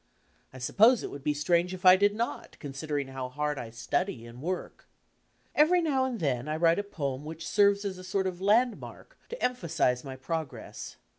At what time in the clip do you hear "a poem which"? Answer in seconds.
6.79-7.47